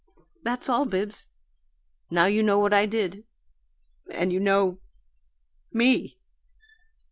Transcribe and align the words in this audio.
That's 0.41 0.67
all, 0.67 0.85
Bibbs. 0.87 1.27
Now 2.09 2.25
you 2.25 2.41
know 2.41 2.57
what 2.57 2.73
I 2.73 2.87
did 2.87 3.23
and 4.11 4.33
you 4.33 4.39
know 4.39 4.79
ME!" 5.71 6.17